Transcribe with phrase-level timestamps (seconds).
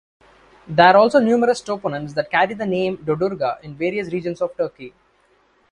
[0.67, 4.95] There also numerous toponyms that carry the name Dodurga in various regions of Turkey.